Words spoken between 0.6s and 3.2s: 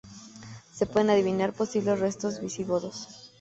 Se pueden adivinar posibles restos visigodos.